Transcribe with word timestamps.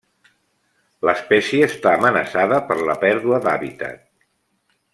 L'espècie 1.09 1.67
està 1.73 1.93
amenaçada 1.97 2.59
per 2.71 2.79
la 2.89 2.97
pèrdua 3.05 3.41
d'hàbitat. 3.45 4.03